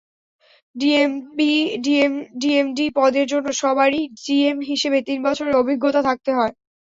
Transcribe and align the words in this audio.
DMD 2.35 2.85
পদের 2.97 3.25
জন্য 3.31 3.47
সবারই 3.61 4.01
জিএম 4.21 4.57
হিসেবে 4.69 4.97
তিন 5.07 5.19
বছরের 5.25 5.59
অভিজ্ঞতা 5.61 6.01
থাকতে 6.07 6.31
হয়। 6.33 6.53